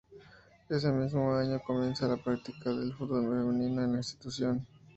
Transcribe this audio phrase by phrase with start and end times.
[0.67, 4.65] Ese mismo año comienza la práctica del fútbol femenino en la institución.